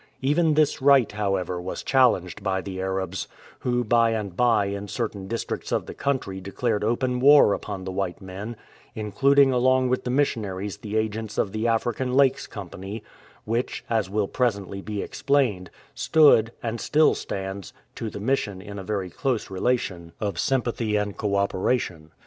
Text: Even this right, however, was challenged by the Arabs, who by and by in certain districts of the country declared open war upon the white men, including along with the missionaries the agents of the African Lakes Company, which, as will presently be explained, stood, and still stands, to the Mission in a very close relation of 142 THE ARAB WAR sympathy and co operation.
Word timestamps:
Even 0.23 0.55
this 0.55 0.81
right, 0.81 1.11
however, 1.11 1.61
was 1.61 1.83
challenged 1.83 2.41
by 2.41 2.59
the 2.59 2.81
Arabs, 2.81 3.27
who 3.59 3.83
by 3.83 4.09
and 4.13 4.35
by 4.35 4.65
in 4.65 4.87
certain 4.87 5.27
districts 5.27 5.71
of 5.71 5.85
the 5.85 5.93
country 5.93 6.41
declared 6.41 6.83
open 6.83 7.19
war 7.19 7.53
upon 7.53 7.83
the 7.83 7.91
white 7.91 8.19
men, 8.19 8.55
including 8.95 9.51
along 9.51 9.89
with 9.89 10.03
the 10.03 10.09
missionaries 10.09 10.77
the 10.77 10.97
agents 10.97 11.37
of 11.37 11.51
the 11.51 11.67
African 11.67 12.13
Lakes 12.15 12.47
Company, 12.47 13.03
which, 13.45 13.85
as 13.91 14.09
will 14.09 14.27
presently 14.27 14.81
be 14.81 15.03
explained, 15.03 15.69
stood, 15.93 16.51
and 16.63 16.81
still 16.81 17.13
stands, 17.13 17.71
to 17.93 18.09
the 18.09 18.19
Mission 18.19 18.59
in 18.59 18.79
a 18.79 18.83
very 18.83 19.11
close 19.11 19.51
relation 19.51 20.13
of 20.19 20.29
142 20.33 20.33
THE 20.33 20.33
ARAB 20.33 20.33
WAR 20.33 20.37
sympathy 20.39 20.95
and 20.95 21.17
co 21.17 21.35
operation. 21.35 22.09